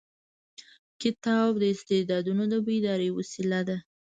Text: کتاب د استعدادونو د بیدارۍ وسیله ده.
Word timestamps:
کتاب 1.01 1.51
د 1.61 1.63
استعدادونو 1.73 2.43
د 2.53 2.53
بیدارۍ 2.67 3.09
وسیله 3.17 3.59
ده. 3.67 3.77